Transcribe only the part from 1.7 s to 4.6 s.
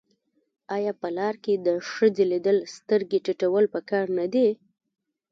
ښځې لیدل سترګې ټیټول پکار نه دي؟